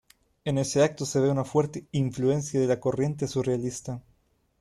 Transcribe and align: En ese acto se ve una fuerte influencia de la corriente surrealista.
En 0.45 0.57
ese 0.57 0.81
acto 0.83 1.05
se 1.05 1.19
ve 1.19 1.29
una 1.29 1.43
fuerte 1.43 1.85
influencia 1.91 2.59
de 2.59 2.65
la 2.65 2.79
corriente 2.79 3.27
surrealista. 3.27 4.01